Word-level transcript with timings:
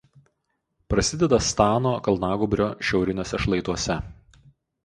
Prasideda 0.93 1.39
Stano 1.49 1.91
kalnagūbrio 2.07 2.71
šiauriniuose 2.89 3.41
šlaituose. 3.45 4.03